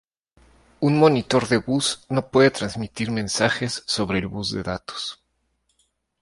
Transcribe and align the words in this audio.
Un 0.87 0.95
monitor 1.01 1.47
de 1.47 1.57
bus 1.59 2.01
no 2.09 2.31
puede 2.31 2.49
transmitir 2.49 3.11
mensajes 3.11 3.83
sobre 3.85 4.17
el 4.17 4.25
bus 4.27 4.51
de 4.51 4.63
datos. 4.63 5.21